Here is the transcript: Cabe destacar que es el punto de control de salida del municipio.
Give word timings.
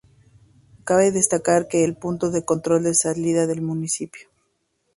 Cabe 0.83 1.11
destacar 1.11 1.67
que 1.67 1.83
es 1.83 1.87
el 1.87 1.95
punto 1.95 2.31
de 2.31 2.43
control 2.43 2.81
de 2.81 2.95
salida 2.95 3.45
del 3.45 3.61
municipio. 3.61 4.29